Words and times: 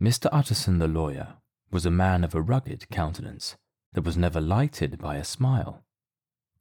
Mr. 0.00 0.30
Utterson 0.32 0.78
the 0.78 0.88
lawyer 0.88 1.34
was 1.70 1.84
a 1.84 1.90
man 1.90 2.24
of 2.24 2.34
a 2.34 2.40
rugged 2.40 2.88
countenance 2.88 3.56
that 3.92 4.04
was 4.04 4.16
never 4.16 4.40
lighted 4.40 4.98
by 4.98 5.16
a 5.16 5.24
smile. 5.24 5.84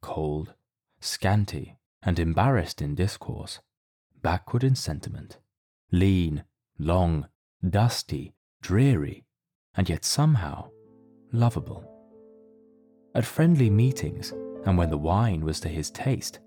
Cold, 0.01 0.53
scanty, 0.99 1.77
and 2.03 2.19
embarrassed 2.19 2.81
in 2.81 2.95
discourse, 2.95 3.59
backward 4.21 4.63
in 4.63 4.75
sentiment, 4.75 5.37
lean, 5.89 6.43
long, 6.77 7.29
dusty, 7.67 8.33
dreary, 8.61 9.23
and 9.73 9.87
yet 9.87 10.03
somehow 10.03 10.69
lovable. 11.31 11.85
At 13.15 13.25
friendly 13.25 13.69
meetings, 13.69 14.33
and 14.65 14.77
when 14.77 14.89
the 14.89 14.97
wine 14.97 15.45
was 15.45 15.61
to 15.61 15.69
his 15.69 15.89
taste, 15.91 16.39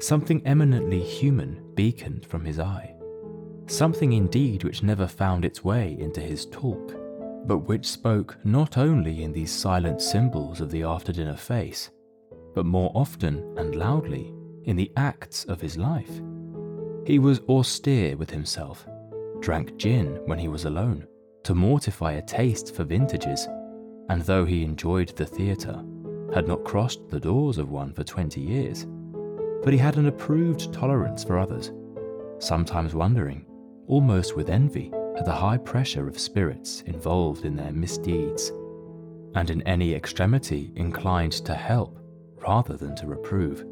something 0.00 0.46
eminently 0.46 1.00
human 1.02 1.74
beaconed 1.74 2.24
from 2.24 2.46
his 2.46 2.58
eye. 2.58 2.94
Something 3.68 4.14
indeed 4.14 4.64
which 4.64 4.82
never 4.82 5.06
found 5.06 5.44
its 5.44 5.62
way 5.62 5.94
into 6.00 6.22
his 6.22 6.46
talk, 6.46 6.96
but 7.46 7.58
which 7.58 7.86
spoke 7.86 8.38
not 8.42 8.78
only 8.78 9.22
in 9.22 9.30
these 9.30 9.52
silent 9.52 10.00
symbols 10.00 10.62
of 10.62 10.70
the 10.70 10.84
after 10.84 11.12
dinner 11.12 11.36
face, 11.36 11.90
but 12.54 12.64
more 12.64 12.90
often 12.94 13.44
and 13.58 13.76
loudly 13.76 14.34
in 14.64 14.74
the 14.74 14.90
acts 14.96 15.44
of 15.44 15.60
his 15.60 15.76
life. 15.76 16.10
He 17.06 17.18
was 17.18 17.40
austere 17.48 18.16
with 18.16 18.30
himself, 18.30 18.86
drank 19.40 19.76
gin 19.76 20.18
when 20.24 20.38
he 20.38 20.48
was 20.48 20.64
alone, 20.64 21.06
to 21.44 21.54
mortify 21.54 22.12
a 22.12 22.22
taste 22.22 22.74
for 22.74 22.84
vintages, 22.84 23.46
and 24.08 24.22
though 24.22 24.46
he 24.46 24.64
enjoyed 24.64 25.10
the 25.10 25.26
theatre, 25.26 25.84
had 26.34 26.48
not 26.48 26.64
crossed 26.64 27.06
the 27.10 27.20
doors 27.20 27.58
of 27.58 27.70
one 27.70 27.92
for 27.92 28.02
twenty 28.02 28.40
years. 28.40 28.86
But 29.62 29.74
he 29.74 29.78
had 29.78 29.98
an 29.98 30.06
approved 30.06 30.72
tolerance 30.72 31.22
for 31.22 31.38
others, 31.38 31.70
sometimes 32.38 32.94
wondering, 32.94 33.44
almost 33.88 34.36
with 34.36 34.50
envy, 34.50 34.92
at 35.16 35.24
the 35.24 35.32
high 35.32 35.56
pressure 35.56 36.06
of 36.06 36.18
spirits 36.18 36.82
involved 36.86 37.44
in 37.44 37.56
their 37.56 37.72
misdeeds, 37.72 38.52
and 39.34 39.50
in 39.50 39.62
any 39.62 39.94
extremity 39.94 40.70
inclined 40.76 41.32
to 41.32 41.54
help 41.54 41.98
rather 42.46 42.76
than 42.76 42.94
to 42.94 43.06
reprove. 43.06 43.64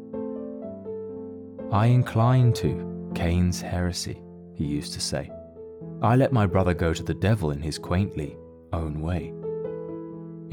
I 1.71 1.87
incline 1.87 2.51
to 2.53 3.11
Cain's 3.15 3.61
heresy, 3.61 4.21
he 4.55 4.65
used 4.65 4.93
to 4.93 4.99
say. 4.99 5.31
I 6.01 6.15
let 6.15 6.33
my 6.33 6.45
brother 6.45 6.73
go 6.73 6.93
to 6.93 7.03
the 7.03 7.13
devil 7.13 7.51
in 7.51 7.61
his 7.61 7.77
quaintly 7.77 8.37
own 8.73 9.01
way. 9.01 9.33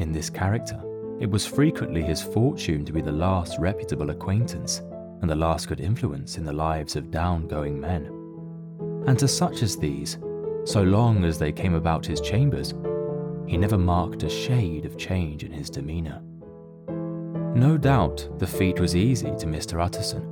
In 0.01 0.13
this 0.13 0.31
character, 0.31 0.81
it 1.21 1.31
was 1.31 1.47
frequently 1.47 2.03
his 2.03 2.23
fortune 2.23 2.85
to 2.85 2.93
be 2.93 3.01
the 3.01 3.13
last 3.13 3.59
reputable 3.59 4.11
acquaintance 4.11 4.83
and 5.21 5.31
the 5.31 5.35
last 5.35 5.69
good 5.69 5.81
influence 5.81 6.37
in 6.39 6.45
the 6.45 6.53
lives 6.53 6.97
of 6.97 7.11
down-going 7.11 7.81
men. 7.81 8.14
And 9.07 9.19
to 9.19 9.29
such 9.29 9.63
as 9.63 9.77
these, 9.77 10.19
so 10.65 10.83
long 10.83 11.25
as 11.25 11.39
they 11.39 11.53
came 11.53 11.75
about 11.75 12.07
his 12.07 12.21
chambers, 12.21 12.75
he 13.47 13.57
never 13.57 13.77
marked 13.77 14.23
a 14.23 14.31
shade 14.31 14.87
of 14.87 14.97
change 14.97 15.45
in 15.45 15.53
his 15.53 15.69
demeanour. 15.69 16.23
No 17.55 17.77
doubt 17.77 18.29
the 18.39 18.47
feat 18.47 18.81
was 18.81 18.97
easy 18.97 19.31
to 19.37 19.47
Mr. 19.47 19.85
Utterson, 19.85 20.23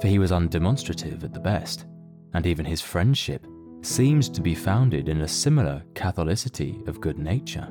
for 0.00 0.08
he 0.08 0.18
was 0.18 0.30
undemonstrative 0.30 1.24
at 1.24 1.32
the 1.32 1.40
best, 1.40 1.86
and 2.34 2.46
even 2.46 2.64
his 2.64 2.80
friendship 2.80 3.46
seemed 3.82 4.34
to 4.34 4.42
be 4.42 4.54
founded 4.54 5.08
in 5.08 5.22
a 5.22 5.28
similar 5.28 5.82
catholicity 5.94 6.86
of 6.86 7.00
good 7.00 7.18
nature. 7.18 7.68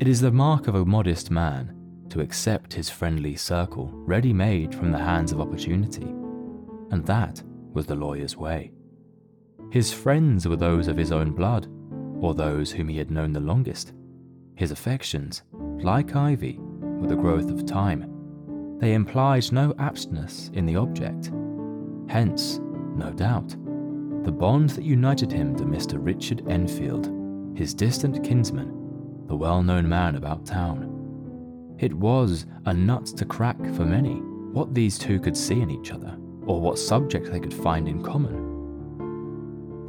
It 0.00 0.08
is 0.08 0.20
the 0.20 0.32
mark 0.32 0.66
of 0.66 0.74
a 0.74 0.84
modest 0.84 1.30
man 1.30 1.76
to 2.08 2.20
accept 2.20 2.72
his 2.72 2.88
friendly 2.88 3.36
circle 3.36 3.90
ready 3.92 4.32
made 4.32 4.74
from 4.74 4.90
the 4.90 4.98
hands 4.98 5.30
of 5.30 5.40
opportunity, 5.40 6.08
and 6.90 7.04
that 7.06 7.42
was 7.72 7.86
the 7.86 7.94
lawyer's 7.94 8.36
way. 8.36 8.72
His 9.70 9.92
friends 9.92 10.48
were 10.48 10.56
those 10.56 10.88
of 10.88 10.96
his 10.96 11.12
own 11.12 11.32
blood, 11.32 11.68
or 12.20 12.34
those 12.34 12.72
whom 12.72 12.88
he 12.88 12.98
had 12.98 13.10
known 13.10 13.32
the 13.32 13.40
longest. 13.40 13.92
His 14.56 14.70
affections, 14.70 15.42
like 15.52 16.16
ivy, 16.16 16.58
were 16.60 17.06
the 17.08 17.16
growth 17.16 17.50
of 17.50 17.66
time 17.66 18.10
they 18.80 18.94
implied 18.94 19.52
no 19.52 19.74
aptness 19.74 20.50
in 20.54 20.64
the 20.64 20.76
object. 20.76 21.30
Hence, 22.08 22.60
no 22.96 23.12
doubt, 23.12 23.50
the 24.24 24.32
bond 24.32 24.70
that 24.70 24.84
united 24.84 25.30
him 25.30 25.54
to 25.56 25.64
Mr. 25.64 25.98
Richard 26.00 26.50
Enfield, 26.50 27.10
his 27.56 27.74
distant 27.74 28.24
kinsman, 28.24 29.26
the 29.26 29.36
well 29.36 29.62
known 29.62 29.86
man 29.86 30.16
about 30.16 30.46
town. 30.46 31.76
It 31.78 31.92
was 31.92 32.46
a 32.64 32.72
nut 32.72 33.06
to 33.18 33.26
crack 33.26 33.58
for 33.74 33.84
many 33.84 34.14
what 34.52 34.74
these 34.74 34.98
two 34.98 35.20
could 35.20 35.36
see 35.36 35.60
in 35.60 35.70
each 35.70 35.92
other, 35.92 36.16
or 36.46 36.60
what 36.60 36.78
subject 36.78 37.30
they 37.30 37.38
could 37.38 37.54
find 37.54 37.86
in 37.86 38.02
common. 38.02 38.49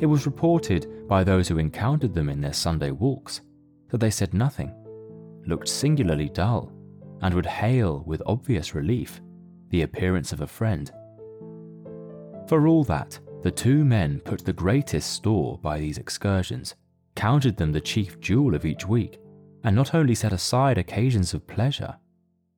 It 0.01 0.07
was 0.07 0.25
reported 0.25 1.07
by 1.07 1.23
those 1.23 1.47
who 1.47 1.59
encountered 1.59 2.15
them 2.15 2.27
in 2.27 2.41
their 2.41 2.53
Sunday 2.53 2.89
walks 2.89 3.41
that 3.89 3.99
they 3.99 4.09
said 4.09 4.33
nothing, 4.33 4.73
looked 5.45 5.67
singularly 5.67 6.27
dull, 6.29 6.71
and 7.21 7.35
would 7.35 7.45
hail 7.45 8.03
with 8.07 8.23
obvious 8.25 8.73
relief 8.73 9.21
the 9.69 9.83
appearance 9.83 10.33
of 10.33 10.41
a 10.41 10.47
friend. 10.47 10.91
For 12.47 12.67
all 12.67 12.83
that, 12.85 13.19
the 13.43 13.51
two 13.51 13.85
men 13.85 14.19
put 14.21 14.43
the 14.43 14.53
greatest 14.53 15.11
store 15.11 15.59
by 15.59 15.79
these 15.79 15.99
excursions, 15.99 16.73
counted 17.15 17.57
them 17.57 17.71
the 17.71 17.79
chief 17.79 18.19
jewel 18.19 18.55
of 18.55 18.65
each 18.65 18.87
week, 18.87 19.19
and 19.63 19.75
not 19.75 19.93
only 19.93 20.15
set 20.15 20.33
aside 20.33 20.79
occasions 20.79 21.35
of 21.35 21.45
pleasure, 21.45 21.95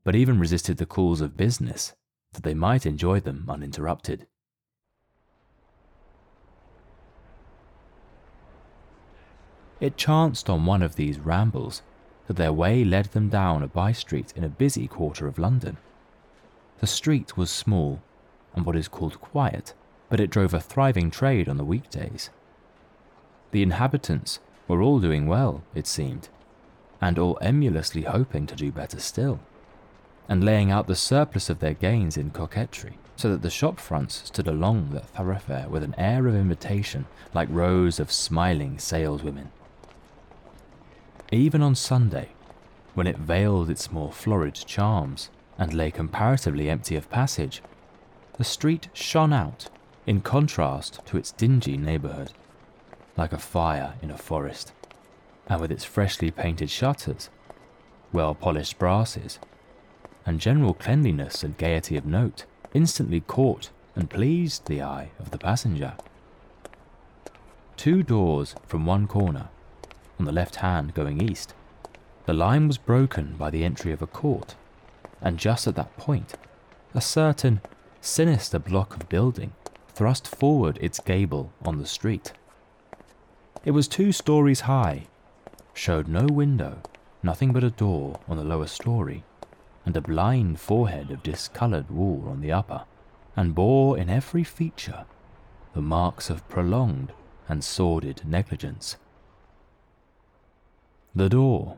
but 0.05 0.15
even 0.15 0.39
resisted 0.39 0.77
the 0.77 0.85
calls 0.85 1.19
of 1.19 1.35
business 1.35 1.93
that 2.31 2.43
they 2.43 2.53
might 2.53 2.85
enjoy 2.85 3.19
them 3.19 3.45
uninterrupted. 3.49 4.27
It 9.83 9.97
chanced 9.97 10.49
on 10.49 10.65
one 10.65 10.81
of 10.81 10.95
these 10.95 11.19
rambles 11.19 11.81
that 12.27 12.37
their 12.37 12.53
way 12.53 12.85
led 12.85 13.07
them 13.07 13.27
down 13.27 13.61
a 13.63 13.67
by 13.67 13.91
street 13.91 14.31
in 14.33 14.45
a 14.45 14.47
busy 14.47 14.87
quarter 14.87 15.27
of 15.27 15.37
London. 15.37 15.75
The 16.79 16.87
street 16.87 17.35
was 17.35 17.51
small 17.51 18.01
and 18.55 18.65
what 18.65 18.77
is 18.77 18.87
called 18.87 19.19
quiet, 19.19 19.73
but 20.07 20.21
it 20.21 20.29
drove 20.29 20.53
a 20.53 20.61
thriving 20.61 21.11
trade 21.11 21.49
on 21.49 21.57
the 21.57 21.65
weekdays. 21.65 22.29
The 23.51 23.61
inhabitants 23.61 24.39
were 24.69 24.81
all 24.81 25.01
doing 25.01 25.27
well, 25.27 25.63
it 25.75 25.85
seemed, 25.85 26.29
and 27.01 27.19
all 27.19 27.35
emulously 27.39 28.03
hoping 28.03 28.47
to 28.47 28.55
do 28.55 28.71
better 28.71 29.01
still, 29.01 29.41
and 30.29 30.45
laying 30.45 30.71
out 30.71 30.87
the 30.87 30.95
surplus 30.95 31.49
of 31.49 31.59
their 31.59 31.73
gains 31.73 32.15
in 32.15 32.31
coquetry, 32.31 32.97
so 33.17 33.29
that 33.29 33.41
the 33.41 33.49
shop 33.49 33.81
fronts 33.81 34.21
stood 34.27 34.47
along 34.47 34.91
that 34.91 35.09
thoroughfare 35.09 35.67
with 35.67 35.83
an 35.83 35.93
air 35.97 36.25
of 36.25 36.35
invitation 36.35 37.05
like 37.33 37.49
rows 37.51 37.99
of 37.99 38.13
smiling 38.13 38.79
saleswomen 38.79 39.51
even 41.33 41.61
on 41.61 41.75
Sunday, 41.75 42.29
when 42.93 43.07
it 43.07 43.17
veiled 43.17 43.69
its 43.69 43.91
more 43.91 44.11
florid 44.11 44.55
charms 44.55 45.29
and 45.57 45.73
lay 45.73 45.89
comparatively 45.89 46.69
empty 46.69 46.95
of 46.95 47.09
passage, 47.09 47.61
the 48.37 48.43
street 48.43 48.89
shone 48.93 49.33
out 49.33 49.69
in 50.05 50.21
contrast 50.21 50.99
to 51.05 51.17
its 51.17 51.31
dingy 51.31 51.77
neighbourhood, 51.77 52.31
like 53.15 53.31
a 53.31 53.37
fire 53.37 53.93
in 54.01 54.11
a 54.11 54.17
forest, 54.17 54.73
and 55.47 55.61
with 55.61 55.71
its 55.71 55.83
freshly 55.83 56.31
painted 56.31 56.69
shutters, 56.69 57.29
well 58.11 58.35
polished 58.35 58.77
brasses, 58.77 59.39
and 60.25 60.39
general 60.39 60.73
cleanliness 60.73 61.43
and 61.43 61.57
gaiety 61.57 61.97
of 61.97 62.05
note 62.05 62.45
instantly 62.73 63.21
caught 63.21 63.69
and 63.95 64.09
pleased 64.09 64.65
the 64.65 64.81
eye 64.81 65.09
of 65.19 65.31
the 65.31 65.37
passenger. 65.37 65.93
Two 67.77 68.03
doors 68.03 68.55
from 68.67 68.85
one 68.85 69.07
corner 69.07 69.49
on 70.23 70.25
the 70.25 70.31
left 70.31 70.55
hand 70.55 70.93
going 70.93 71.21
east. 71.21 71.53
The 72.27 72.33
line 72.33 72.69
was 72.69 72.77
broken 72.77 73.35
by 73.35 73.49
the 73.49 73.65
entry 73.65 73.91
of 73.91 74.01
a 74.01 74.07
court, 74.07 74.55
and 75.21 75.37
just 75.37 75.67
at 75.67 75.75
that 75.75 75.97
point, 75.97 76.35
a 76.95 77.01
certain 77.01 77.59
sinister 77.99 78.57
block 78.57 78.95
of 78.95 79.09
building 79.09 79.51
thrust 79.89 80.25
forward 80.25 80.77
its 80.79 81.01
gable 81.01 81.51
on 81.65 81.77
the 81.77 81.85
street. 81.85 82.31
It 83.65 83.71
was 83.71 83.89
two 83.89 84.13
stories 84.13 84.61
high, 84.61 85.07
showed 85.73 86.07
no 86.07 86.25
window, 86.25 86.77
nothing 87.21 87.51
but 87.51 87.65
a 87.65 87.69
door 87.69 88.21
on 88.25 88.37
the 88.37 88.45
lower 88.45 88.67
story, 88.67 89.25
and 89.85 89.97
a 89.97 90.01
blind 90.01 90.57
forehead 90.57 91.11
of 91.11 91.21
discoloured 91.21 91.91
wall 91.91 92.29
on 92.29 92.39
the 92.39 92.53
upper, 92.53 92.85
and 93.35 93.53
bore 93.53 93.97
in 93.97 94.09
every 94.09 94.45
feature 94.45 95.03
the 95.73 95.81
marks 95.81 96.29
of 96.29 96.47
prolonged 96.47 97.11
and 97.49 97.61
sordid 97.61 98.21
negligence. 98.25 98.95
The 101.15 101.29
door, 101.29 101.77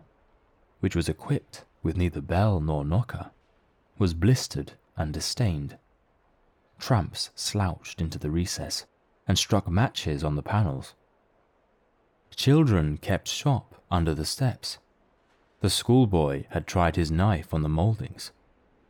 which 0.80 0.96
was 0.96 1.10
equipped 1.10 1.66
with 1.84 1.98
neither 1.98 2.22
bell 2.22 2.62
nor 2.62 2.86
knocker, 2.86 3.32
was 3.98 4.14
blistered 4.14 4.74
and 4.96 5.14
disdained. 5.14 5.78
Tramps 6.80 7.32
slouched 7.36 8.00
into 8.00 8.18
the 8.18 8.32
recess 8.32 8.86
and 9.28 9.38
struck 9.38 9.70
matches 9.70 10.24
on 10.24 10.36
the 10.36 10.44
panels. 10.44 10.94
Children 12.36 12.98
kept 12.98 13.28
shop 13.28 13.82
under 13.92 14.14
the 14.14 14.26
steps. 14.26 14.78
The 15.62 15.70
schoolboy 15.70 16.46
had 16.50 16.68
tried 16.68 16.96
his 16.96 17.12
knife 17.12 17.54
on 17.54 17.62
the 17.62 17.70
mouldings, 17.70 18.32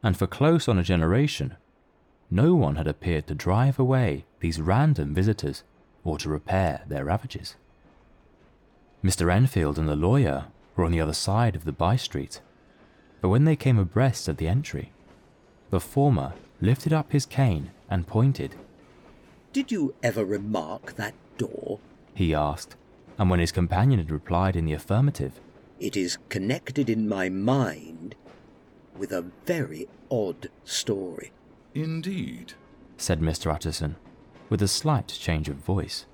and 0.04 0.18
for 0.18 0.28
close 0.28 0.68
on 0.68 0.78
a 0.78 0.84
generation, 0.84 1.56
no 2.30 2.54
one 2.56 2.76
had 2.76 2.88
appeared 2.88 3.28
to 3.28 3.36
drive 3.36 3.80
away 3.80 4.26
these 4.40 4.60
random 4.60 5.14
visitors 5.14 5.64
or 6.04 6.18
to 6.20 6.30
repair 6.30 6.84
their 6.88 7.06
ravages. 7.06 7.56
Mr. 9.06 9.32
Enfield 9.32 9.78
and 9.78 9.88
the 9.88 9.96
lawyer 9.96 10.46
were 10.76 10.84
on 10.84 10.92
the 10.92 11.00
other 11.00 11.14
side 11.14 11.56
of 11.56 11.64
the 11.64 11.72
by 11.72 11.96
street, 11.96 12.42
but 13.22 13.30
when 13.30 13.46
they 13.46 13.56
came 13.56 13.78
abreast 13.78 14.28
of 14.28 14.38
the 14.38 14.48
entry, 14.48 14.92
the 15.70 15.80
former 15.80 16.34
lifted 16.60 16.92
up 16.92 17.12
his 17.12 17.24
cane 17.24 17.70
and 17.88 18.08
pointed. 18.08 18.56
Did 19.54 19.72
you 19.72 19.94
ever 20.02 20.26
remark 20.26 20.96
that 20.96 21.14
door? 21.38 21.80
he 22.16 22.34
asked, 22.34 22.76
and 23.20 23.30
when 23.30 23.40
his 23.40 23.52
companion 23.52 24.00
had 24.00 24.10
replied 24.10 24.56
in 24.56 24.66
the 24.66 24.74
affirmative, 24.74 25.40
It 25.80 25.96
is 25.96 26.18
connected 26.30 26.90
in 26.90 27.08
my 27.08 27.30
mind 27.30 28.16
with 28.98 29.12
a 29.12 29.26
very 29.46 29.88
odd 30.10 30.50
story. 30.64 31.32
Indeed. 31.76 32.54
said 32.98 33.22
Mr. 33.22 33.54
Utterson, 33.54 33.98
with 34.50 34.64
a 34.64 34.68
slight 34.68 35.10
change 35.10 35.48
of 35.48 35.58
voice. 35.58 36.08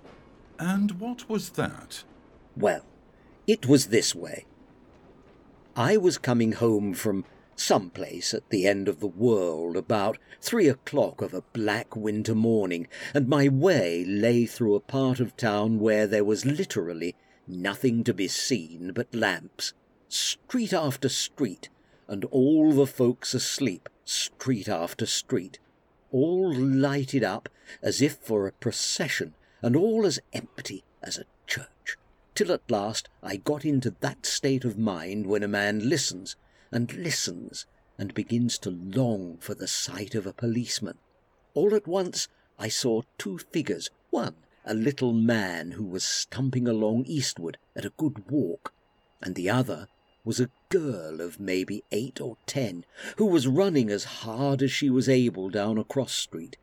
And 0.59 0.99
what 0.99 1.29
was 1.29 1.51
that? 1.51 2.03
Well, 2.55 2.85
it 3.47 3.65
was 3.65 3.87
this 3.87 4.13
way. 4.13 4.45
I 5.75 5.97
was 5.97 6.17
coming 6.17 6.53
home 6.53 6.93
from 6.93 7.25
some 7.55 7.89
place 7.89 8.33
at 8.33 8.49
the 8.49 8.67
end 8.67 8.87
of 8.87 8.99
the 8.99 9.07
world 9.07 9.77
about 9.77 10.17
three 10.41 10.67
o'clock 10.67 11.21
of 11.21 11.33
a 11.33 11.43
black 11.53 11.95
winter 11.95 12.35
morning, 12.35 12.87
and 13.13 13.27
my 13.27 13.47
way 13.47 14.03
lay 14.03 14.45
through 14.45 14.75
a 14.75 14.81
part 14.81 15.19
of 15.19 15.37
town 15.37 15.79
where 15.79 16.07
there 16.07 16.25
was 16.25 16.45
literally 16.45 17.15
nothing 17.47 18.03
to 18.03 18.13
be 18.13 18.27
seen 18.27 18.91
but 18.93 19.13
lamps, 19.13 19.73
street 20.09 20.73
after 20.73 21.07
street, 21.07 21.69
and 22.07 22.25
all 22.25 22.73
the 22.73 22.87
folks 22.87 23.33
asleep, 23.33 23.87
street 24.03 24.67
after 24.67 25.05
street, 25.05 25.59
all 26.11 26.53
lighted 26.53 27.23
up 27.23 27.47
as 27.81 28.01
if 28.01 28.15
for 28.17 28.47
a 28.47 28.51
procession, 28.51 29.33
and 29.61 29.75
all 29.75 30.05
as 30.05 30.19
empty 30.33 30.83
as 31.01 31.17
a 31.17 31.25
till 32.35 32.51
at 32.51 32.69
last 32.69 33.09
I 33.21 33.37
got 33.37 33.65
into 33.65 33.95
that 33.99 34.25
state 34.25 34.65
of 34.65 34.77
mind 34.77 35.27
when 35.27 35.43
a 35.43 35.47
man 35.47 35.89
listens 35.89 36.35
and 36.71 36.93
listens 36.93 37.65
and 37.97 38.13
begins 38.13 38.57
to 38.59 38.69
long 38.69 39.37
for 39.39 39.53
the 39.53 39.67
sight 39.67 40.15
of 40.15 40.25
a 40.25 40.33
policeman. 40.33 40.97
All 41.53 41.75
at 41.75 41.87
once 41.87 42.27
I 42.57 42.69
saw 42.69 43.01
two 43.17 43.37
figures, 43.37 43.89
one 44.09 44.35
a 44.65 44.73
little 44.73 45.13
man 45.13 45.71
who 45.71 45.83
was 45.83 46.03
stumping 46.03 46.67
along 46.67 47.05
eastward 47.05 47.57
at 47.75 47.85
a 47.85 47.93
good 47.97 48.29
walk, 48.29 48.73
and 49.21 49.35
the 49.35 49.49
other 49.49 49.87
was 50.23 50.39
a 50.39 50.49
girl 50.69 51.19
of 51.19 51.39
maybe 51.39 51.83
eight 51.91 52.21
or 52.21 52.37
ten, 52.45 52.85
who 53.17 53.25
was 53.25 53.47
running 53.47 53.89
as 53.89 54.03
hard 54.03 54.61
as 54.61 54.71
she 54.71 54.89
was 54.89 55.09
able 55.09 55.49
down 55.49 55.77
a 55.77 55.83
cross 55.83 56.13
street. 56.13 56.57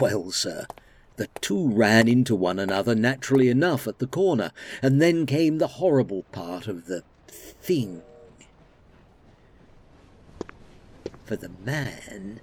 Well, 0.00 0.30
sir, 0.32 0.66
the 1.18 1.28
two 1.40 1.68
ran 1.68 2.08
into 2.08 2.34
one 2.34 2.58
another 2.58 2.94
naturally 2.94 3.48
enough 3.48 3.86
at 3.86 3.98
the 3.98 4.06
corner, 4.06 4.52
and 4.80 5.02
then 5.02 5.26
came 5.26 5.58
the 5.58 5.66
horrible 5.66 6.22
part 6.32 6.66
of 6.66 6.86
the 6.86 7.02
thing. 7.28 8.02
For 11.24 11.36
the 11.36 11.50
man 11.64 12.40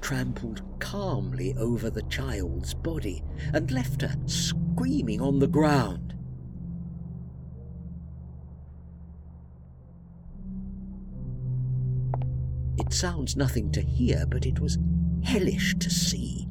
trampled 0.00 0.62
calmly 0.78 1.54
over 1.58 1.90
the 1.90 2.02
child's 2.02 2.74
body 2.74 3.22
and 3.52 3.70
left 3.70 4.02
her 4.02 4.16
screaming 4.26 5.20
on 5.20 5.38
the 5.38 5.46
ground. 5.46 6.14
It 12.78 12.92
sounds 12.92 13.36
nothing 13.36 13.72
to 13.72 13.80
hear, 13.80 14.26
but 14.26 14.46
it 14.46 14.60
was 14.60 14.78
hellish 15.22 15.74
to 15.80 15.90
see. 15.90 16.45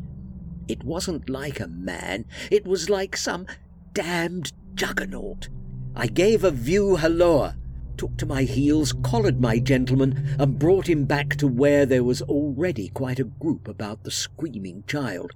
It 0.68 0.84
wasn't 0.84 1.30
like 1.30 1.60
a 1.60 1.68
man, 1.68 2.26
it 2.52 2.66
was 2.66 2.90
like 2.90 3.16
some 3.16 3.46
damned 3.94 4.52
juggernaut. 4.74 5.50
I 5.96 6.08
gave 6.08 6.44
a 6.44 6.52
view 6.52 6.98
halloa, 6.98 7.56
took 7.98 8.18
to 8.18 8.26
my 8.26 8.44
heels, 8.44 8.94
collared 9.04 9.40
my 9.40 9.60
gentleman, 9.60 10.36
and 10.38 10.60
brought 10.60 10.90
him 10.90 11.06
back 11.06 11.36
to 11.38 11.48
where 11.48 11.86
there 11.86 12.04
was 12.04 12.22
already 12.24 12.90
quite 12.90 13.20
a 13.20 13.24
group 13.24 13.68
about 13.68 14.04
the 14.04 14.12
screaming 14.12 14.84
child. 14.88 15.32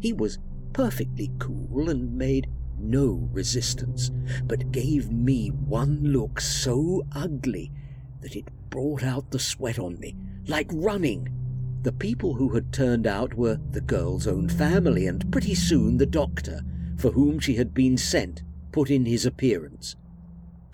He 0.00 0.12
was 0.12 0.38
perfectly 0.72 1.30
cool 1.38 1.88
and 1.88 2.16
made 2.16 2.48
no 2.78 3.28
resistance, 3.32 4.10
but 4.44 4.72
gave 4.72 5.12
me 5.12 5.48
one 5.48 6.02
look 6.02 6.40
so 6.40 7.04
ugly 7.12 7.70
that 8.20 8.34
it 8.34 8.48
brought 8.70 9.02
out 9.02 9.30
the 9.30 9.38
sweat 9.38 9.78
on 9.78 9.98
me, 10.00 10.16
like 10.46 10.70
running. 10.72 11.28
The 11.82 11.92
people 11.92 12.34
who 12.34 12.50
had 12.50 12.72
turned 12.72 13.06
out 13.06 13.34
were 13.34 13.58
the 13.70 13.80
girl's 13.80 14.26
own 14.26 14.48
family, 14.48 15.06
and 15.06 15.30
pretty 15.32 15.54
soon 15.54 15.96
the 15.96 16.06
doctor, 16.06 16.60
for 16.98 17.12
whom 17.12 17.38
she 17.38 17.54
had 17.54 17.72
been 17.72 17.96
sent, 17.96 18.42
put 18.70 18.90
in 18.90 19.06
his 19.06 19.24
appearance. 19.24 19.96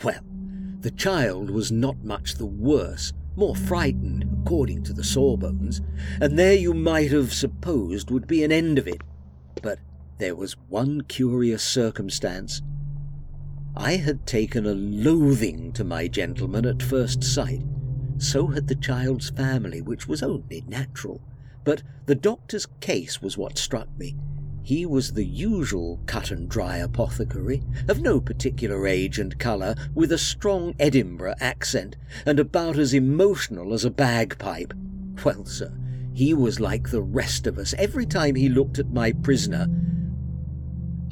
Well, 0.02 0.22
the 0.80 0.90
child 0.90 1.50
was 1.50 1.70
not 1.70 2.04
much 2.04 2.34
the 2.34 2.46
worse, 2.46 3.12
more 3.36 3.54
frightened, 3.54 4.28
according 4.42 4.82
to 4.84 4.92
the 4.92 5.04
sawbones, 5.04 5.80
and 6.20 6.38
there 6.38 6.54
you 6.54 6.74
might 6.74 7.12
have 7.12 7.32
supposed 7.32 8.10
would 8.10 8.26
be 8.26 8.42
an 8.42 8.50
end 8.50 8.78
of 8.78 8.88
it. 8.88 9.00
But 9.62 9.78
there 10.18 10.34
was 10.34 10.56
one 10.68 11.02
curious 11.02 11.62
circumstance. 11.62 12.62
I 13.76 13.96
had 13.96 14.26
taken 14.26 14.66
a 14.66 14.74
loathing 14.74 15.72
to 15.72 15.84
my 15.84 16.08
gentleman 16.08 16.66
at 16.66 16.82
first 16.82 17.22
sight. 17.22 17.62
So 18.18 18.48
had 18.48 18.68
the 18.68 18.74
child's 18.74 19.30
family, 19.30 19.80
which 19.80 20.08
was 20.08 20.22
only 20.22 20.64
natural. 20.66 21.20
But 21.64 21.82
the 22.06 22.14
doctor's 22.14 22.66
case 22.80 23.20
was 23.20 23.36
what 23.36 23.58
struck 23.58 23.88
me. 23.98 24.16
He 24.62 24.84
was 24.84 25.12
the 25.12 25.24
usual 25.24 26.00
cut 26.06 26.30
and 26.32 26.48
dry 26.48 26.78
apothecary, 26.78 27.62
of 27.88 28.00
no 28.00 28.20
particular 28.20 28.86
age 28.86 29.18
and 29.18 29.38
colour, 29.38 29.76
with 29.94 30.10
a 30.10 30.18
strong 30.18 30.74
Edinburgh 30.80 31.36
accent, 31.40 31.96
and 32.24 32.40
about 32.40 32.76
as 32.76 32.92
emotional 32.92 33.72
as 33.72 33.84
a 33.84 33.90
bagpipe. 33.90 34.74
Well, 35.24 35.44
sir, 35.44 35.72
he 36.14 36.34
was 36.34 36.58
like 36.58 36.90
the 36.90 37.02
rest 37.02 37.46
of 37.46 37.58
us. 37.58 37.74
Every 37.78 38.06
time 38.06 38.34
he 38.34 38.48
looked 38.48 38.78
at 38.78 38.90
my 38.90 39.12
prisoner, 39.12 39.68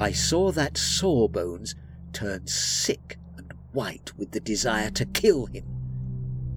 I 0.01 0.11
saw 0.11 0.51
that 0.51 0.77
Sawbones 0.77 1.77
turn 2.13 2.47
sick 2.47 3.19
and 3.37 3.53
white 3.73 4.13
with 4.17 4.33
the 4.33 4.41
desire 4.41 4.91
to 4.91 5.05
kill 5.05 5.47
him. 5.47 5.65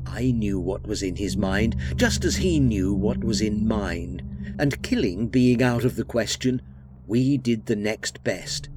I 0.08 0.32
knew 0.32 0.60
what 0.60 0.88
was 0.88 1.04
in 1.04 1.16
his 1.16 1.38
mind, 1.38 1.76
just 1.96 2.26
as 2.26 2.38
he 2.38 2.60
knew 2.60 2.94
what 2.94 3.24
was 3.24 3.42
in 3.42 3.68
mine, 3.68 4.56
and 4.58 4.82
killing 4.82 5.28
being 5.28 5.62
out 5.62 5.84
of 5.84 5.96
the 5.96 6.04
question, 6.04 6.62
we 7.06 7.38
did 7.38 7.66
the 7.66 7.76
next 7.76 8.24
best. 8.24 8.70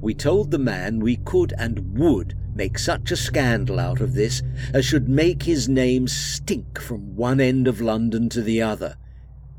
We 0.00 0.14
told 0.14 0.50
the 0.50 0.58
man 0.58 1.00
we 1.00 1.16
could 1.16 1.54
and 1.58 1.96
would 1.98 2.34
make 2.54 2.78
such 2.78 3.10
a 3.10 3.16
scandal 3.16 3.80
out 3.80 4.00
of 4.00 4.14
this 4.14 4.42
as 4.72 4.84
should 4.84 5.08
make 5.08 5.42
his 5.42 5.68
name 5.68 6.06
stink 6.06 6.80
from 6.80 7.16
one 7.16 7.40
end 7.40 7.66
of 7.66 7.80
London 7.80 8.28
to 8.28 8.42
the 8.42 8.60
other. 8.62 8.96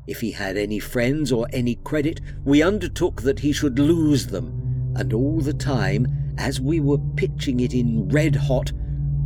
If 0.06 0.20
he 0.20 0.30
had 0.30 0.56
any 0.56 0.78
friends 0.78 1.32
or 1.32 1.48
any 1.52 1.74
credit, 1.76 2.20
we 2.44 2.62
undertook 2.62 3.22
that 3.22 3.40
he 3.40 3.52
should 3.52 3.78
lose 3.78 4.28
them, 4.28 4.92
and 4.94 5.12
all 5.12 5.40
the 5.40 5.52
time, 5.52 6.06
as 6.38 6.60
we 6.60 6.78
were 6.78 6.98
pitching 7.16 7.60
it 7.60 7.74
in 7.74 8.08
red 8.08 8.36
hot, 8.36 8.72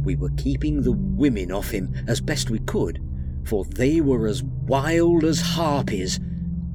we 0.04 0.16
were 0.16 0.30
keeping 0.36 0.82
the 0.82 0.92
women 0.92 1.52
off 1.52 1.70
him 1.70 1.94
as 2.06 2.20
best 2.20 2.50
we 2.50 2.58
could, 2.60 3.02
for 3.44 3.64
they 3.64 4.00
were 4.00 4.26
as 4.26 4.42
wild 4.42 5.24
as 5.24 5.40
harpies. 5.40 6.20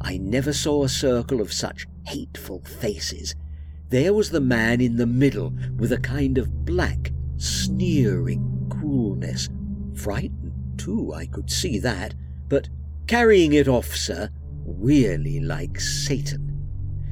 I 0.01 0.17
never 0.17 0.53
saw 0.53 0.83
a 0.83 0.89
circle 0.89 1.41
of 1.41 1.53
such 1.53 1.87
hateful 2.05 2.61
faces. 2.61 3.35
There 3.89 4.13
was 4.13 4.29
the 4.29 4.41
man 4.41 4.81
in 4.81 4.97
the 4.97 5.05
middle, 5.05 5.53
with 5.77 5.91
a 5.91 5.99
kind 5.99 6.37
of 6.37 6.65
black, 6.65 7.11
sneering 7.37 8.67
coolness. 8.69 9.49
Frightened, 9.93 10.51
too, 10.77 11.13
I 11.13 11.25
could 11.27 11.49
see 11.49 11.79
that, 11.79 12.13
but 12.49 12.69
carrying 13.07 13.53
it 13.53 13.67
off, 13.67 13.95
sir, 13.95 14.29
really 14.65 15.39
like 15.39 15.79
Satan. 15.79 16.51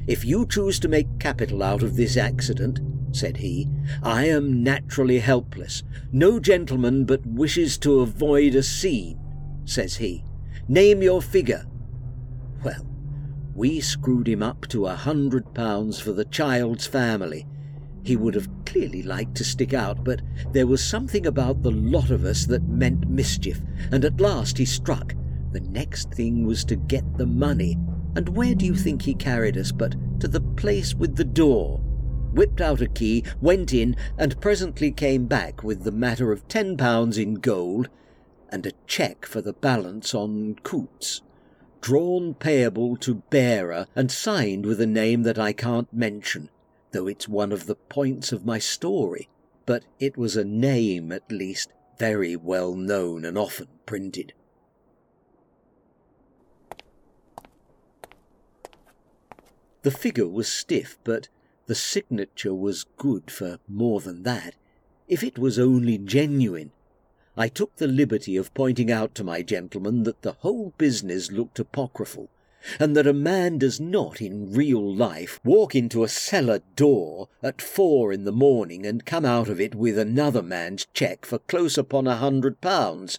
If 0.06 0.24
you 0.24 0.46
choose 0.46 0.78
to 0.80 0.88
make 0.88 1.18
capital 1.18 1.62
out 1.62 1.82
of 1.82 1.96
this 1.96 2.16
accident, 2.16 2.80
said 3.14 3.38
he, 3.38 3.68
I 4.02 4.26
am 4.26 4.62
naturally 4.62 5.18
helpless. 5.18 5.82
No 6.12 6.38
gentleman 6.40 7.04
but 7.04 7.24
wishes 7.26 7.78
to 7.78 8.00
avoid 8.00 8.54
a 8.54 8.62
scene, 8.62 9.18
says 9.64 9.96
he. 9.96 10.24
Name 10.68 11.02
your 11.02 11.22
figure. 11.22 11.64
Well, 12.64 12.86
we 13.54 13.80
screwed 13.80 14.28
him 14.28 14.42
up 14.42 14.66
to 14.68 14.86
a 14.86 14.94
hundred 14.94 15.54
pounds 15.54 16.00
for 16.00 16.12
the 16.12 16.24
child's 16.24 16.86
family. 16.86 17.46
He 18.02 18.16
would 18.16 18.34
have 18.34 18.48
clearly 18.66 19.02
liked 19.02 19.36
to 19.36 19.44
stick 19.44 19.72
out, 19.72 20.04
but 20.04 20.20
there 20.52 20.66
was 20.66 20.84
something 20.84 21.26
about 21.26 21.62
the 21.62 21.70
lot 21.70 22.10
of 22.10 22.24
us 22.24 22.46
that 22.46 22.68
meant 22.68 23.08
mischief, 23.08 23.60
and 23.92 24.04
at 24.04 24.20
last 24.20 24.58
he 24.58 24.64
struck. 24.64 25.14
The 25.52 25.60
next 25.60 26.12
thing 26.12 26.46
was 26.46 26.64
to 26.64 26.76
get 26.76 27.04
the 27.16 27.26
money, 27.26 27.78
and 28.16 28.28
where 28.30 28.54
do 28.54 28.66
you 28.66 28.74
think 28.74 29.02
he 29.02 29.14
carried 29.14 29.56
us 29.56 29.70
but 29.72 29.94
to 30.20 30.28
the 30.28 30.40
place 30.40 30.94
with 30.94 31.16
the 31.16 31.24
door? 31.24 31.80
Whipped 32.34 32.60
out 32.60 32.80
a 32.80 32.88
key, 32.88 33.24
went 33.40 33.72
in, 33.72 33.96
and 34.18 34.40
presently 34.40 34.90
came 34.90 35.26
back 35.26 35.62
with 35.62 35.84
the 35.84 35.92
matter 35.92 36.32
of 36.32 36.46
ten 36.48 36.76
pounds 36.76 37.16
in 37.16 37.34
gold 37.34 37.88
and 38.50 38.66
a 38.66 38.72
cheque 38.86 39.24
for 39.24 39.40
the 39.40 39.52
balance 39.52 40.14
on 40.14 40.56
Coutts 40.62 41.22
drawn 41.84 42.32
payable 42.32 42.96
to 42.96 43.16
bearer 43.28 43.86
and 43.94 44.10
signed 44.10 44.64
with 44.64 44.80
a 44.80 44.86
name 44.86 45.22
that 45.22 45.38
I 45.38 45.52
can't 45.52 45.92
mention. 45.92 46.48
though 46.92 47.06
it's 47.06 47.28
one 47.28 47.52
of 47.52 47.66
the 47.66 47.74
points 47.74 48.32
of 48.32 48.46
my 48.46 48.58
story. 48.58 49.28
But 49.66 49.84
it 50.00 50.16
was 50.16 50.34
a 50.34 50.44
name, 50.44 51.12
at 51.12 51.30
least, 51.30 51.72
very 51.98 52.36
well 52.36 52.74
known 52.74 53.26
and 53.26 53.36
often 53.36 53.68
printed. 53.84 54.32
The 59.82 59.90
figure 59.90 60.28
was 60.28 60.48
stiff, 60.48 60.96
but 61.04 61.28
the 61.66 61.74
signature 61.74 62.54
was 62.54 62.86
good 62.96 63.30
for 63.30 63.58
more 63.68 64.00
than 64.00 64.22
that. 64.22 64.54
If 65.08 65.22
it 65.22 65.38
was 65.38 65.58
only 65.58 65.98
genuine, 65.98 66.72
I 67.36 67.48
took 67.48 67.76
the 67.76 67.86
liberty 67.86 68.36
of 68.36 68.54
pointing 68.54 68.90
out 68.90 69.14
to 69.16 69.24
my 69.24 69.42
gentleman 69.42 70.04
that 70.04 70.22
the 70.22 70.32
whole 70.32 70.72
business 70.78 71.32
looked 71.32 71.58
apocryphal, 71.58 72.28
and 72.78 72.96
that 72.96 73.06
a 73.06 73.12
man 73.12 73.58
does 73.58 73.80
not 73.80 74.20
in 74.20 74.52
real 74.52 74.94
life 74.94 75.40
walk 75.44 75.74
into 75.74 76.04
a 76.04 76.08
cellar 76.08 76.60
door 76.76 77.28
at 77.42 77.60
four 77.60 78.12
in 78.12 78.24
the 78.24 78.32
morning 78.32 78.86
and 78.86 79.04
come 79.04 79.24
out 79.24 79.48
of 79.48 79.60
it 79.60 79.74
with 79.74 79.98
another 79.98 80.42
man's 80.42 80.86
cheque 80.94 81.26
for 81.26 81.38
close 81.40 81.76
upon 81.76 82.06
a 82.06 82.16
hundred 82.16 82.60
pounds. 82.60 83.18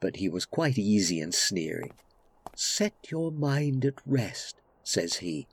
But 0.00 0.16
he 0.16 0.28
was 0.28 0.44
quite 0.44 0.76
easy 0.76 1.20
and 1.20 1.34
sneering. 1.34 1.92
Set 2.54 2.94
your 3.10 3.30
mind 3.30 3.84
at 3.84 4.00
rest, 4.04 4.56
says 4.82 5.16
he. 5.16 5.46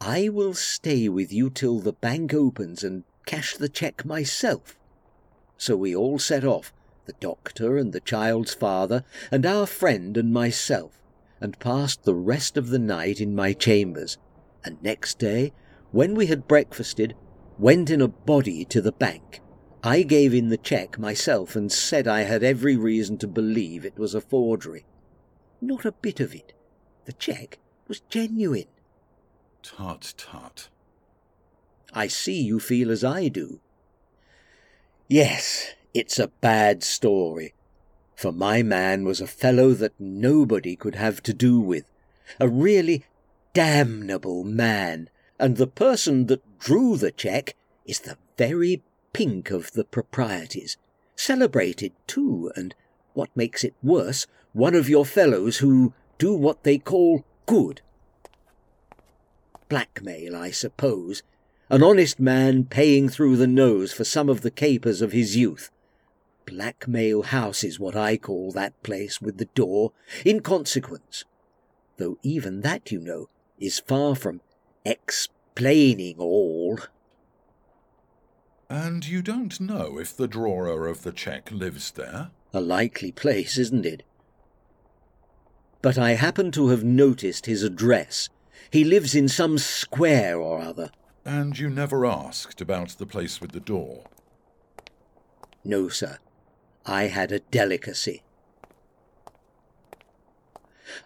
I 0.00 0.28
will 0.28 0.54
stay 0.54 1.08
with 1.08 1.32
you 1.32 1.50
till 1.50 1.78
the 1.78 1.92
bank 1.92 2.34
opens 2.34 2.82
and 2.82 3.04
cash 3.26 3.56
the 3.56 3.68
cheque 3.68 4.04
myself. 4.04 4.78
So 5.56 5.76
we 5.76 5.94
all 5.94 6.18
set 6.18 6.44
off, 6.44 6.72
the 7.06 7.14
doctor 7.14 7.76
and 7.76 7.92
the 7.92 8.00
child's 8.00 8.54
father, 8.54 9.04
and 9.30 9.46
our 9.46 9.66
friend 9.66 10.16
and 10.16 10.32
myself, 10.32 11.00
and 11.40 11.58
passed 11.58 12.04
the 12.04 12.14
rest 12.14 12.56
of 12.56 12.68
the 12.68 12.78
night 12.78 13.20
in 13.20 13.34
my 13.34 13.52
chambers, 13.52 14.18
and 14.64 14.82
next 14.82 15.18
day, 15.18 15.52
when 15.90 16.14
we 16.14 16.26
had 16.26 16.48
breakfasted, 16.48 17.14
went 17.58 17.90
in 17.90 18.00
a 18.00 18.08
body 18.08 18.64
to 18.64 18.80
the 18.80 18.92
bank. 18.92 19.40
I 19.84 20.02
gave 20.02 20.32
in 20.32 20.48
the 20.48 20.56
cheque 20.56 20.98
myself 20.98 21.56
and 21.56 21.70
said 21.70 22.06
I 22.06 22.22
had 22.22 22.44
every 22.44 22.76
reason 22.76 23.18
to 23.18 23.26
believe 23.26 23.84
it 23.84 23.98
was 23.98 24.14
a 24.14 24.20
forgery. 24.20 24.84
Not 25.60 25.84
a 25.84 25.92
bit 25.92 26.20
of 26.20 26.34
it. 26.34 26.52
The 27.04 27.12
cheque 27.12 27.58
was 27.88 28.00
genuine. 28.00 28.66
Tut, 29.62 30.14
tut. 30.16 30.68
I 31.92 32.08
see 32.08 32.40
you 32.40 32.58
feel 32.58 32.90
as 32.90 33.04
I 33.04 33.28
do. 33.28 33.60
Yes, 35.08 35.72
it's 35.94 36.18
a 36.18 36.28
bad 36.28 36.82
story, 36.82 37.54
for 38.16 38.32
my 38.32 38.62
man 38.62 39.04
was 39.04 39.20
a 39.20 39.26
fellow 39.26 39.72
that 39.74 39.92
nobody 39.98 40.74
could 40.74 40.94
have 40.94 41.22
to 41.24 41.34
do 41.34 41.60
with, 41.60 41.84
a 42.40 42.48
really 42.48 43.04
damnable 43.52 44.42
man, 44.42 45.10
and 45.38 45.56
the 45.56 45.66
person 45.66 46.26
that 46.26 46.58
drew 46.58 46.96
the 46.96 47.12
cheque 47.12 47.54
is 47.84 48.00
the 48.00 48.16
very 48.38 48.82
pink 49.12 49.50
of 49.50 49.72
the 49.72 49.84
proprieties, 49.84 50.76
celebrated 51.14 51.92
too, 52.06 52.50
and 52.56 52.74
what 53.12 53.36
makes 53.36 53.64
it 53.64 53.74
worse, 53.82 54.26
one 54.52 54.74
of 54.74 54.88
your 54.88 55.04
fellows 55.04 55.58
who 55.58 55.92
do 56.18 56.34
what 56.34 56.62
they 56.64 56.78
call 56.78 57.24
good. 57.46 57.82
Blackmail, 59.72 60.36
I 60.36 60.50
suppose, 60.50 61.22
an 61.70 61.82
honest 61.82 62.20
man 62.20 62.64
paying 62.64 63.08
through 63.08 63.38
the 63.38 63.46
nose 63.46 63.90
for 63.90 64.04
some 64.04 64.28
of 64.28 64.42
the 64.42 64.50
capers 64.50 65.00
of 65.00 65.12
his 65.12 65.34
youth. 65.34 65.70
Blackmail 66.44 67.22
House 67.22 67.64
is 67.64 67.80
what 67.80 67.96
I 67.96 68.18
call 68.18 68.52
that 68.52 68.82
place 68.82 69.22
with 69.22 69.38
the 69.38 69.46
door, 69.46 69.92
in 70.26 70.40
consequence. 70.40 71.24
Though 71.96 72.18
even 72.22 72.60
that, 72.60 72.92
you 72.92 73.00
know, 73.00 73.30
is 73.58 73.78
far 73.78 74.14
from 74.14 74.42
explaining 74.84 76.16
all. 76.18 76.78
And 78.68 79.08
you 79.08 79.22
don't 79.22 79.58
know 79.58 79.98
if 79.98 80.14
the 80.14 80.28
drawer 80.28 80.86
of 80.86 81.02
the 81.02 81.12
cheque 81.12 81.50
lives 81.50 81.92
there? 81.92 82.30
A 82.52 82.60
likely 82.60 83.10
place, 83.10 83.56
isn't 83.56 83.86
it? 83.86 84.02
But 85.80 85.96
I 85.96 86.10
happen 86.10 86.50
to 86.50 86.68
have 86.68 86.84
noticed 86.84 87.46
his 87.46 87.62
address. 87.62 88.28
He 88.72 88.84
lives 88.84 89.14
in 89.14 89.28
some 89.28 89.58
square 89.58 90.40
or 90.40 90.58
other. 90.58 90.90
And 91.26 91.58
you 91.58 91.68
never 91.68 92.06
asked 92.06 92.62
about 92.62 92.88
the 92.96 93.04
place 93.04 93.38
with 93.38 93.52
the 93.52 93.60
door? 93.60 94.04
No, 95.62 95.88
sir. 95.88 96.16
I 96.86 97.04
had 97.04 97.32
a 97.32 97.40
delicacy. 97.40 98.22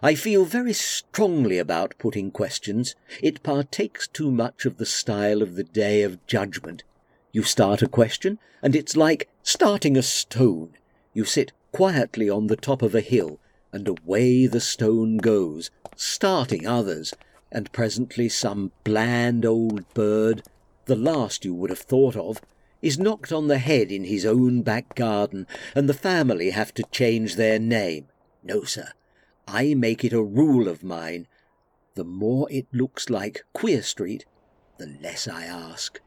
I 0.01 0.15
feel 0.15 0.45
very 0.45 0.71
strongly 0.71 1.57
about 1.57 1.97
putting 1.99 2.31
questions. 2.31 2.95
It 3.21 3.43
partakes 3.43 4.07
too 4.07 4.31
much 4.31 4.65
of 4.65 4.77
the 4.77 4.85
style 4.85 5.41
of 5.41 5.55
the 5.55 5.63
day 5.65 6.03
of 6.03 6.25
judgment. 6.25 6.85
You 7.33 7.43
start 7.43 7.81
a 7.81 7.89
question, 7.89 8.39
and 8.61 8.77
it's 8.77 8.95
like 8.95 9.27
starting 9.43 9.97
a 9.97 10.01
stone. 10.01 10.77
You 11.13 11.25
sit 11.25 11.51
quietly 11.73 12.29
on 12.29 12.47
the 12.47 12.55
top 12.55 12.81
of 12.81 12.95
a 12.95 13.01
hill, 13.01 13.41
and 13.73 13.89
away 13.89 14.47
the 14.47 14.61
stone 14.61 15.17
goes, 15.17 15.69
starting 15.97 16.65
others, 16.65 17.13
and 17.51 17.71
presently 17.71 18.29
some 18.29 18.71
bland 18.83 19.45
old 19.45 19.91
bird, 19.93 20.43
the 20.85 20.95
last 20.95 21.45
you 21.45 21.53
would 21.53 21.69
have 21.69 21.79
thought 21.79 22.15
of, 22.15 22.41
is 22.81 22.99
knocked 22.99 23.31
on 23.31 23.47
the 23.47 23.57
head 23.57 23.91
in 23.91 24.03
his 24.03 24.25
own 24.25 24.61
back 24.61 24.95
garden, 24.95 25.47
and 25.73 25.89
the 25.89 25.93
family 25.93 26.51
have 26.51 26.73
to 26.73 26.83
change 26.91 27.35
their 27.35 27.59
name. 27.59 28.07
No, 28.43 28.63
sir, 28.63 28.91
I 29.47 29.73
make 29.73 30.03
it 30.03 30.13
a 30.13 30.23
rule 30.23 30.67
of 30.67 30.83
mine. 30.83 31.27
The 31.95 32.03
more 32.03 32.47
it 32.51 32.67
looks 32.71 33.09
like 33.09 33.45
Queer 33.53 33.81
Street, 33.81 34.25
the 34.77 34.87
less 35.01 35.27
I 35.27 35.45
ask. 35.45 35.99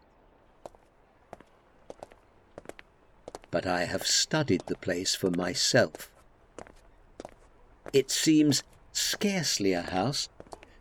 But 3.51 3.67
I 3.67 3.85
have 3.85 4.07
studied 4.07 4.63
the 4.67 4.77
place 4.77 5.17
for 5.17 5.31
myself. 5.31 6.11
It 7.93 8.11
seems 8.11 8.63
scarcely 8.93 9.73
a 9.73 9.83
house. 9.83 10.29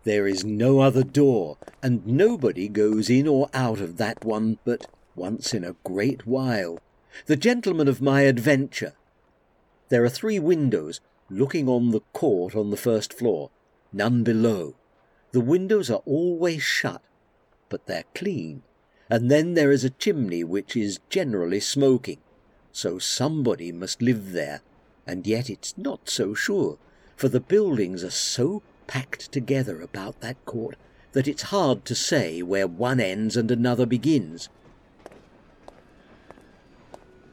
There 0.09 0.25
is 0.25 0.43
no 0.43 0.79
other 0.79 1.03
door, 1.03 1.59
and 1.83 2.03
nobody 2.03 2.67
goes 2.67 3.11
in 3.11 3.27
or 3.27 3.47
out 3.53 3.79
of 3.79 3.97
that 3.97 4.25
one 4.25 4.57
but 4.65 4.87
once 5.15 5.53
in 5.53 5.63
a 5.63 5.75
great 5.83 6.25
while, 6.25 6.79
the 7.27 7.35
gentleman 7.35 7.87
of 7.87 8.01
my 8.01 8.21
adventure. 8.21 8.95
There 9.89 10.03
are 10.03 10.09
three 10.09 10.39
windows 10.39 10.99
looking 11.29 11.69
on 11.69 11.91
the 11.91 12.01
court 12.11 12.55
on 12.55 12.71
the 12.71 12.75
first 12.75 13.13
floor, 13.13 13.51
none 13.93 14.23
below. 14.23 14.73
The 15.31 15.41
windows 15.41 15.91
are 15.91 16.01
always 16.07 16.63
shut, 16.63 17.03
but 17.69 17.85
they're 17.85 18.05
clean. 18.15 18.63
And 19.11 19.29
then 19.29 19.53
there 19.53 19.71
is 19.71 19.83
a 19.83 19.91
chimney 19.91 20.43
which 20.43 20.75
is 20.75 20.99
generally 21.11 21.59
smoking. 21.59 22.17
So 22.71 22.97
somebody 22.97 23.71
must 23.71 24.01
live 24.01 24.31
there, 24.31 24.61
and 25.05 25.27
yet 25.27 25.51
it's 25.51 25.77
not 25.77 26.09
so 26.09 26.33
sure, 26.33 26.79
for 27.15 27.29
the 27.29 27.39
buildings 27.39 28.03
are 28.03 28.09
so 28.09 28.63
packed 28.89 29.31
together 29.31 29.81
about 29.83 30.19
that 30.19 30.43
court 30.45 30.75
that 31.11 31.27
it's 31.27 31.43
hard 31.43 31.85
to 31.85 31.93
say 31.93 32.41
where 32.41 32.65
one 32.65 32.99
ends 32.99 33.37
and 33.37 33.51
another 33.51 33.85
begins. 33.85 34.49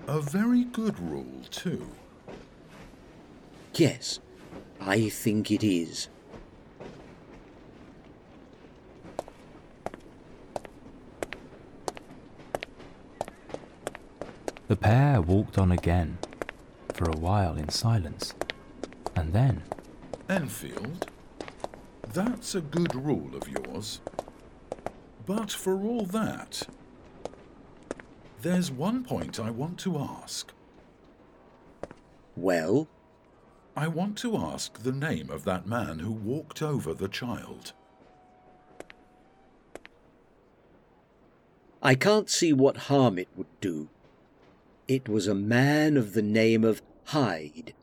A 0.06 0.20
very 0.20 0.64
good 0.64 1.00
rule, 1.00 1.42
too. 1.50 1.88
Yes, 3.75 4.20
I 4.80 5.08
think 5.08 5.50
it 5.50 5.64
is. 5.64 6.08
The 14.68 14.76
pair 14.76 15.22
walked 15.22 15.56
on 15.56 15.72
again, 15.72 16.18
for 16.92 17.08
a 17.08 17.16
while 17.16 17.56
in 17.56 17.70
silence, 17.70 18.34
and 19.14 19.32
then. 19.32 19.62
Enfield, 20.28 21.08
that's 22.12 22.54
a 22.54 22.60
good 22.60 22.94
rule 22.94 23.34
of 23.34 23.48
yours. 23.48 24.00
But 25.26 25.50
for 25.50 25.82
all 25.82 26.06
that, 26.06 26.62
there's 28.42 28.70
one 28.70 29.04
point 29.04 29.40
I 29.40 29.50
want 29.50 29.78
to 29.80 29.98
ask. 29.98 30.52
Well? 32.36 32.88
I 33.76 33.88
want 33.88 34.16
to 34.18 34.36
ask 34.36 34.82
the 34.82 34.92
name 34.92 35.30
of 35.30 35.44
that 35.44 35.66
man 35.66 35.98
who 35.98 36.10
walked 36.10 36.62
over 36.62 36.94
the 36.94 37.08
child. 37.08 37.72
I 41.82 41.94
can't 41.94 42.30
see 42.30 42.52
what 42.52 42.88
harm 42.88 43.18
it 43.18 43.28
would 43.36 43.60
do. 43.60 43.88
It 44.88 45.08
was 45.08 45.26
a 45.26 45.34
man 45.34 45.96
of 45.96 46.14
the 46.14 46.22
name 46.22 46.64
of 46.64 46.82
Hyde. 47.06 47.75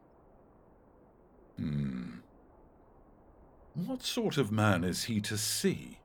Hmm. 1.57 2.12
What 3.75 4.03
sort 4.03 4.37
of 4.37 4.51
man 4.51 4.83
is 4.83 5.05
he 5.05 5.19
to 5.21 5.37
see? 5.37 5.97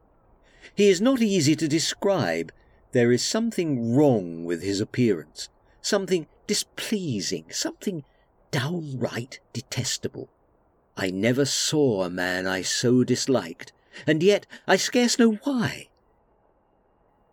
He 0.74 0.88
is 0.88 1.02
not 1.02 1.20
easy 1.20 1.54
to 1.56 1.68
describe. 1.68 2.50
There 2.92 3.12
is 3.12 3.22
something 3.22 3.94
wrong 3.94 4.44
with 4.46 4.62
his 4.62 4.80
appearance, 4.80 5.50
something 5.82 6.26
displeasing, 6.46 7.44
something 7.50 8.04
downright 8.50 9.40
detestable. 9.52 10.30
I 10.96 11.10
never 11.10 11.44
saw 11.44 12.02
a 12.02 12.10
man 12.10 12.46
I 12.46 12.62
so 12.62 13.04
disliked, 13.04 13.72
and 14.06 14.22
yet 14.22 14.46
I 14.66 14.76
scarce 14.76 15.18
know 15.18 15.32
why. 15.44 15.88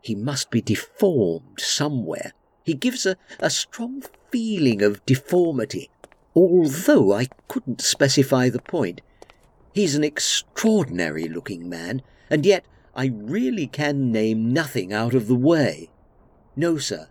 He 0.01 0.15
must 0.15 0.51
be 0.51 0.61
deformed 0.61 1.61
somewhere. 1.61 2.33
He 2.63 2.73
gives 2.73 3.05
a, 3.05 3.15
a 3.39 3.49
strong 3.49 4.03
feeling 4.31 4.81
of 4.81 5.05
deformity, 5.05 5.89
although 6.35 7.13
I 7.13 7.27
couldn't 7.47 7.79
specify 7.79 8.49
the 8.49 8.61
point. 8.61 9.01
He's 9.75 9.93
an 9.93 10.05
extraordinary 10.05 11.27
looking 11.27 11.67
man, 11.67 12.01
and 12.29 12.45
yet 12.45 12.65
I 12.95 13.11
really 13.13 13.67
can 13.67 14.09
name 14.09 14.53
nothing 14.53 14.93
out 14.93 15.13
of 15.13 15.27
the 15.27 15.35
way. 15.35 15.91
No, 16.55 16.77
sir, 16.77 17.09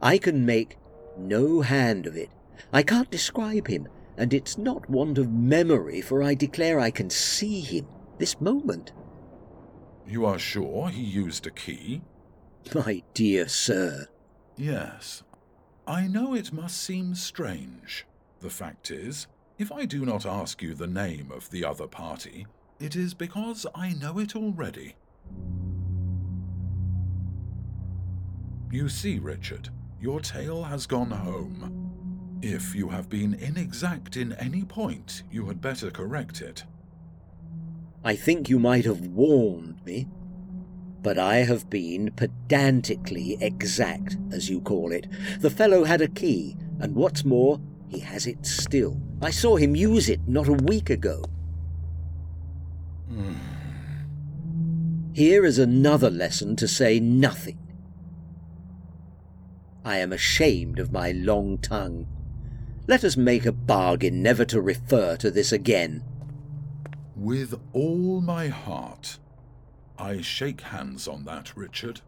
I 0.00 0.16
can 0.16 0.46
make 0.46 0.78
no 1.18 1.60
hand 1.60 2.06
of 2.06 2.16
it. 2.16 2.30
I 2.72 2.82
can't 2.82 3.10
describe 3.10 3.68
him, 3.68 3.88
and 4.16 4.32
it's 4.32 4.56
not 4.56 4.88
want 4.88 5.18
of 5.18 5.30
memory, 5.30 6.00
for 6.00 6.22
I 6.22 6.32
declare 6.32 6.80
I 6.80 6.90
can 6.90 7.10
see 7.10 7.60
him 7.60 7.86
this 8.16 8.40
moment. 8.40 8.92
You 10.06 10.24
are 10.24 10.38
sure 10.38 10.88
he 10.88 11.02
used 11.02 11.46
a 11.46 11.50
key? 11.50 12.00
My 12.74 13.02
dear 13.12 13.48
sir. 13.48 14.06
Yes. 14.56 15.22
I 15.86 16.06
know 16.06 16.32
it 16.32 16.54
must 16.54 16.82
seem 16.82 17.14
strange. 17.14 18.06
The 18.40 18.48
fact 18.48 18.90
is, 18.90 19.26
if 19.58 19.72
I 19.72 19.84
do 19.84 20.06
not 20.06 20.24
ask 20.24 20.62
you 20.62 20.72
the 20.72 20.86
name 20.86 21.32
of 21.32 21.50
the 21.50 21.64
other 21.64 21.88
party, 21.88 22.46
it 22.78 22.94
is 22.94 23.12
because 23.12 23.66
I 23.74 23.92
know 23.92 24.20
it 24.20 24.36
already. 24.36 24.94
You 28.70 28.88
see, 28.88 29.18
Richard, 29.18 29.70
your 30.00 30.20
tale 30.20 30.62
has 30.62 30.86
gone 30.86 31.10
home. 31.10 32.38
If 32.40 32.72
you 32.72 32.88
have 32.90 33.08
been 33.08 33.34
inexact 33.34 34.16
in 34.16 34.34
any 34.34 34.62
point, 34.62 35.24
you 35.28 35.46
had 35.46 35.60
better 35.60 35.90
correct 35.90 36.40
it. 36.40 36.62
I 38.04 38.14
think 38.14 38.48
you 38.48 38.60
might 38.60 38.84
have 38.84 39.00
warned 39.08 39.84
me, 39.84 40.06
but 41.02 41.18
I 41.18 41.38
have 41.38 41.68
been 41.68 42.12
pedantically 42.14 43.36
exact, 43.40 44.18
as 44.30 44.48
you 44.48 44.60
call 44.60 44.92
it. 44.92 45.08
The 45.40 45.50
fellow 45.50 45.82
had 45.82 46.00
a 46.00 46.06
key, 46.06 46.56
and 46.78 46.94
what's 46.94 47.24
more, 47.24 47.60
he 47.88 47.98
has 48.00 48.28
it 48.28 48.46
still. 48.46 49.02
I 49.20 49.30
saw 49.30 49.56
him 49.56 49.74
use 49.74 50.08
it 50.08 50.20
not 50.26 50.48
a 50.48 50.52
week 50.52 50.90
ago. 50.90 51.24
Here 55.12 55.44
is 55.44 55.58
another 55.58 56.10
lesson 56.10 56.54
to 56.56 56.68
say 56.68 57.00
nothing. 57.00 57.58
I 59.84 59.98
am 59.98 60.12
ashamed 60.12 60.78
of 60.78 60.92
my 60.92 61.10
long 61.10 61.58
tongue. 61.58 62.06
Let 62.86 63.02
us 63.02 63.16
make 63.16 63.44
a 63.44 63.52
bargain 63.52 64.22
never 64.22 64.44
to 64.44 64.60
refer 64.60 65.16
to 65.16 65.30
this 65.30 65.50
again. 65.50 66.04
With 67.16 67.58
all 67.72 68.20
my 68.20 68.46
heart. 68.48 69.18
I 69.98 70.20
shake 70.20 70.60
hands 70.60 71.08
on 71.08 71.24
that, 71.24 71.56
Richard. 71.56 72.00